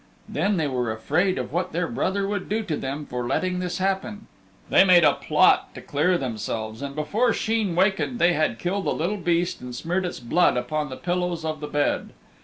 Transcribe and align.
Then 0.27 0.57
they 0.57 0.65
were 0.65 0.91
afraid 0.91 1.37
of 1.37 1.53
what 1.53 1.73
their 1.73 1.87
brother 1.87 2.27
would 2.27 2.49
do 2.49 2.63
to 2.63 2.75
them 2.75 3.05
for 3.05 3.27
letting 3.27 3.59
this 3.59 3.77
happen. 3.77 4.25
They 4.67 4.83
made 4.83 5.03
a 5.03 5.13
plot 5.13 5.75
to 5.75 5.81
clear 5.81 6.17
themselves, 6.17 6.81
and 6.81 6.95
before 6.95 7.33
Sheen 7.33 7.75
wakened 7.75 8.17
they 8.17 8.33
had 8.33 8.57
killed 8.57 8.87
a 8.87 8.93
little 8.93 9.17
beast 9.17 9.61
and 9.61 9.75
smeared 9.75 10.05
its 10.05 10.19
blood 10.19 10.57
upon 10.57 10.89
the 10.89 10.97
pillows 10.97 11.45
of 11.45 11.59
the 11.59 11.67
bed. 11.67 12.13